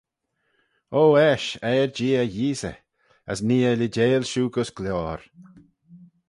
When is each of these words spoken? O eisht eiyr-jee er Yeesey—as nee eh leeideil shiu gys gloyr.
O 1.01 1.01
eisht 1.27 1.53
eiyr-jee 1.67 2.17
er 2.21 2.29
Yeesey—as 2.35 3.39
nee 3.47 3.65
eh 3.69 3.77
leeideil 3.79 4.23
shiu 4.29 4.45
gys 4.53 4.69
gloyr. 4.77 5.21